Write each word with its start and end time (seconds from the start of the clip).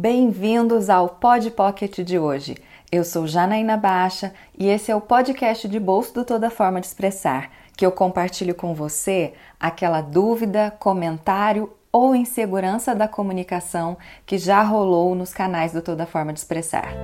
Bem-vindos 0.00 0.88
ao 0.88 1.08
Pod 1.08 1.50
Pocket 1.50 1.98
de 2.02 2.20
hoje. 2.20 2.56
Eu 2.90 3.02
sou 3.02 3.26
Janaína 3.26 3.76
Baixa 3.76 4.32
e 4.56 4.68
esse 4.68 4.92
é 4.92 4.94
o 4.94 5.00
podcast 5.00 5.66
de 5.66 5.80
bolso 5.80 6.14
do 6.14 6.24
Toda 6.24 6.50
Forma 6.50 6.80
de 6.80 6.86
Expressar, 6.86 7.50
que 7.76 7.84
eu 7.84 7.90
compartilho 7.90 8.54
com 8.54 8.76
você 8.76 9.34
aquela 9.58 10.00
dúvida, 10.00 10.72
comentário 10.78 11.72
ou 11.90 12.14
insegurança 12.14 12.94
da 12.94 13.08
comunicação 13.08 13.98
que 14.24 14.38
já 14.38 14.62
rolou 14.62 15.16
nos 15.16 15.34
canais 15.34 15.72
do 15.72 15.82
Toda 15.82 16.06
Forma 16.06 16.32
de 16.32 16.38
Expressar. 16.38 16.94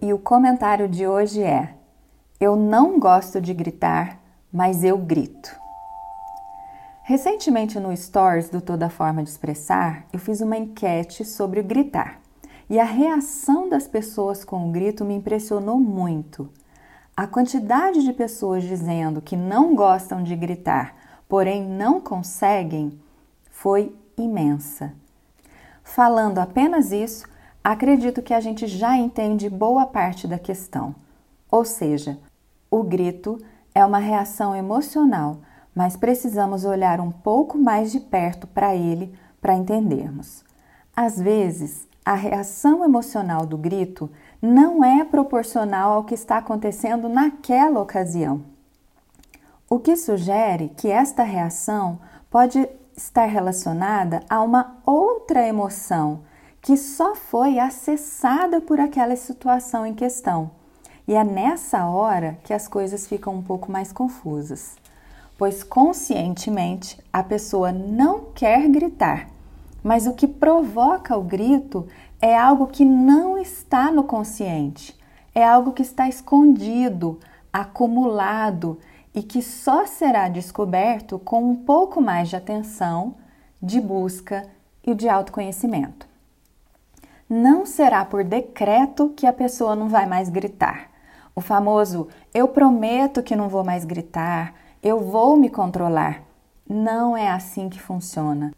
E 0.00 0.10
o 0.10 0.18
comentário 0.18 0.88
de 0.88 1.06
hoje 1.06 1.42
é: 1.42 1.74
Eu 2.40 2.56
não 2.56 2.98
gosto 2.98 3.42
de 3.42 3.52
gritar, 3.52 4.18
mas 4.50 4.82
eu 4.84 4.96
grito. 4.96 5.65
Recentemente 7.08 7.78
no 7.78 7.96
Stories 7.96 8.48
do 8.48 8.60
Toda 8.60 8.90
Forma 8.90 9.22
de 9.22 9.28
Expressar, 9.30 10.08
eu 10.12 10.18
fiz 10.18 10.40
uma 10.40 10.56
enquete 10.56 11.24
sobre 11.24 11.60
o 11.60 11.62
gritar. 11.62 12.18
E 12.68 12.80
a 12.80 12.84
reação 12.84 13.68
das 13.68 13.86
pessoas 13.86 14.44
com 14.44 14.68
o 14.68 14.72
grito 14.72 15.04
me 15.04 15.14
impressionou 15.14 15.78
muito. 15.78 16.50
A 17.16 17.24
quantidade 17.24 18.02
de 18.02 18.12
pessoas 18.12 18.64
dizendo 18.64 19.22
que 19.22 19.36
não 19.36 19.76
gostam 19.76 20.20
de 20.20 20.34
gritar, 20.34 20.96
porém 21.28 21.64
não 21.64 22.00
conseguem, 22.00 23.00
foi 23.52 23.94
imensa. 24.18 24.92
Falando 25.84 26.40
apenas 26.40 26.90
isso, 26.90 27.24
acredito 27.62 28.20
que 28.20 28.34
a 28.34 28.40
gente 28.40 28.66
já 28.66 28.96
entende 28.96 29.48
boa 29.48 29.86
parte 29.86 30.26
da 30.26 30.40
questão. 30.40 30.92
Ou 31.48 31.64
seja, 31.64 32.18
o 32.68 32.82
grito 32.82 33.38
é 33.72 33.84
uma 33.84 34.00
reação 34.00 34.56
emocional 34.56 35.38
mas 35.76 35.94
precisamos 35.94 36.64
olhar 36.64 37.02
um 37.02 37.10
pouco 37.10 37.58
mais 37.58 37.92
de 37.92 38.00
perto 38.00 38.46
para 38.46 38.74
ele 38.74 39.12
para 39.42 39.54
entendermos. 39.54 40.42
Às 40.96 41.20
vezes, 41.20 41.86
a 42.02 42.14
reação 42.14 42.82
emocional 42.82 43.44
do 43.44 43.58
grito 43.58 44.10
não 44.40 44.82
é 44.82 45.04
proporcional 45.04 45.92
ao 45.92 46.04
que 46.04 46.14
está 46.14 46.38
acontecendo 46.38 47.10
naquela 47.10 47.78
ocasião. 47.78 48.42
O 49.68 49.78
que 49.78 49.96
sugere 49.96 50.70
que 50.74 50.88
esta 50.88 51.22
reação 51.22 51.98
pode 52.30 52.66
estar 52.96 53.26
relacionada 53.26 54.22
a 54.30 54.40
uma 54.40 54.78
outra 54.86 55.46
emoção 55.46 56.20
que 56.62 56.74
só 56.76 57.14
foi 57.14 57.58
acessada 57.58 58.62
por 58.62 58.80
aquela 58.80 59.14
situação 59.14 59.84
em 59.84 59.92
questão. 59.92 60.50
E 61.06 61.14
é 61.14 61.22
nessa 61.22 61.84
hora 61.86 62.38
que 62.42 62.54
as 62.54 62.66
coisas 62.66 63.06
ficam 63.06 63.34
um 63.34 63.42
pouco 63.42 63.70
mais 63.70 63.92
confusas 63.92 64.74
pois 65.38 65.62
conscientemente 65.62 66.98
a 67.12 67.22
pessoa 67.22 67.72
não 67.72 68.26
quer 68.34 68.68
gritar, 68.68 69.28
mas 69.82 70.06
o 70.06 70.14
que 70.14 70.26
provoca 70.26 71.16
o 71.16 71.22
grito 71.22 71.86
é 72.20 72.36
algo 72.36 72.66
que 72.66 72.84
não 72.84 73.38
está 73.38 73.90
no 73.90 74.04
consciente, 74.04 74.98
é 75.34 75.44
algo 75.44 75.72
que 75.72 75.82
está 75.82 76.08
escondido, 76.08 77.20
acumulado 77.52 78.78
e 79.14 79.22
que 79.22 79.42
só 79.42 79.86
será 79.86 80.28
descoberto 80.28 81.18
com 81.18 81.42
um 81.42 81.56
pouco 81.56 82.00
mais 82.00 82.28
de 82.28 82.36
atenção, 82.36 83.14
de 83.62 83.80
busca 83.80 84.44
e 84.84 84.94
de 84.94 85.08
autoconhecimento. 85.08 86.06
Não 87.28 87.66
será 87.66 88.04
por 88.04 88.22
decreto 88.22 89.12
que 89.16 89.26
a 89.26 89.32
pessoa 89.32 89.74
não 89.74 89.88
vai 89.88 90.06
mais 90.06 90.28
gritar. 90.28 90.90
O 91.34 91.40
famoso 91.40 92.08
eu 92.32 92.46
prometo 92.48 93.22
que 93.22 93.34
não 93.34 93.48
vou 93.48 93.64
mais 93.64 93.84
gritar, 93.84 94.54
eu 94.86 95.00
vou 95.00 95.36
me 95.36 95.50
controlar. 95.50 96.22
Não 96.68 97.16
é 97.16 97.28
assim 97.28 97.68
que 97.68 97.80
funciona. 97.80 98.52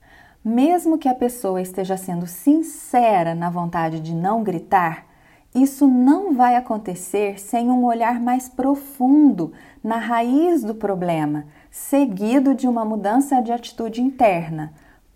Mesmo 0.45 0.99
que 0.99 1.09
a 1.09 1.15
pessoa 1.15 1.61
esteja 1.61 1.97
sendo 1.97 2.27
sincera 2.27 3.35
na 3.35 3.49
vontade 3.49 3.99
de 3.99 4.15
não 4.15 4.43
gritar, 4.43 5.07
isso 5.55 5.87
não 5.87 6.35
vai 6.35 6.55
acontecer 6.55 7.41
sem 7.41 7.71
um 7.71 7.83
olhar 7.83 8.21
mais 8.21 8.47
profundo 8.47 9.55
na 9.83 9.97
raiz 9.97 10.63
do 10.63 10.75
problema, 10.75 11.47
seguido 11.71 12.55
de 12.55 12.69
uma 12.69 12.85
mudança 12.85 13.41
de 13.41 13.51
atitude 13.51 14.03
interna, 14.03 14.75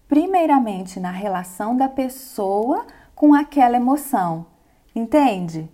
primeiramente 0.08 0.98
na 0.98 1.10
relação 1.10 1.76
da 1.76 1.90
pessoa 1.90 2.86
com 3.14 3.34
aquela 3.34 3.76
emoção. 3.76 4.46
Entende? 4.96 5.70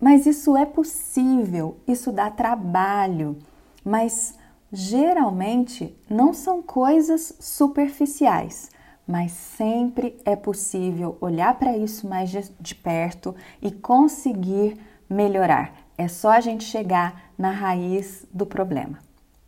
Mas 0.00 0.24
isso 0.24 0.56
é 0.56 0.64
possível, 0.64 1.76
isso 1.86 2.10
dá 2.10 2.30
trabalho, 2.30 3.36
mas 3.84 4.38
geralmente 4.74 5.96
não 6.10 6.34
são 6.34 6.60
coisas 6.60 7.36
superficiais, 7.38 8.70
mas 9.06 9.30
sempre 9.30 10.18
é 10.24 10.34
possível 10.34 11.16
olhar 11.20 11.56
para 11.58 11.76
isso 11.76 12.08
mais 12.08 12.28
de, 12.58 12.74
perto 12.74 13.34
e 13.62 13.70
conseguir 13.70 14.76
melhorar. 15.08 15.72
É 15.96 16.08
só 16.08 16.30
a 16.30 16.40
gente 16.40 16.64
chegar 16.64 17.30
na 17.38 17.52
raiz 17.52 18.26
do 18.32 18.44
problema. 18.44 18.98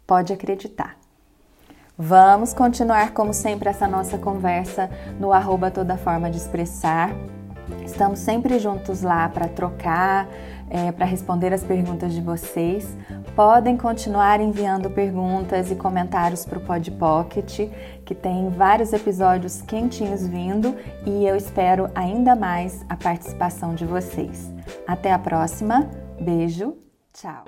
Pode 0.07 0.33
acreditar. 0.33 0.97
Vamos 1.99 2.53
continuar, 2.55 3.13
como 3.13 3.33
sempre, 3.33 3.69
essa 3.69 3.89
nossa 3.89 4.19
conversa 4.19 4.89
no 5.19 5.33
arroba 5.33 5.71
toda 5.71 5.97
forma 5.97 6.31
de 6.31 6.37
expressar. 6.37 7.11
Estamos 7.85 8.21
sempre 8.21 8.61
juntos 8.61 9.03
lá 9.03 9.29
para 9.29 9.49
trocar, 9.49 10.29
é, 10.71 10.93
para 10.93 11.07
responder 11.07 11.53
as 11.53 11.65
perguntas 11.65 12.13
de 12.13 12.21
vocês. 12.21 12.87
Podem 13.37 13.77
continuar 13.77 14.41
enviando 14.41 14.89
perguntas 14.89 15.71
e 15.71 15.75
comentários 15.75 16.47
para 16.47 16.57
o 16.57 16.61
Pod 16.63 16.91
Pocket, 16.93 17.69
que 18.03 18.15
tem 18.15 18.49
vários 18.49 18.95
episódios 18.95 19.61
quentinhos 19.61 20.27
vindo 20.27 20.75
e 21.05 21.27
eu 21.27 21.37
espero 21.37 21.91
ainda 21.95 22.35
mais 22.35 22.83
a 22.89 22.97
participação 22.97 23.75
de 23.75 23.85
vocês. 23.85 24.51
Até 24.89 25.13
a 25.13 25.19
próxima, 25.19 25.91
beijo, 26.19 26.79
tchau! 27.13 27.45